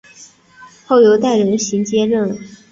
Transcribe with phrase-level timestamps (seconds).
[0.87, 2.35] 后由戴仁行接任。